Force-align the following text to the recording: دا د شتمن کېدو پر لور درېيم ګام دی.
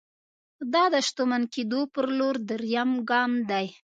دا 0.73 0.83
د 0.93 0.95
شتمن 1.07 1.43
کېدو 1.53 1.79
پر 1.93 2.05
لور 2.17 2.35
درېيم 2.49 2.91
ګام 3.09 3.31
دی. 3.49 3.67